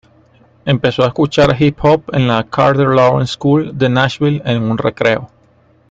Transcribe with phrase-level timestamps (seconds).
[0.65, 5.29] Empezó a escuchar hip-hop en la Carter Lawrence School de Nashville, en un recreo.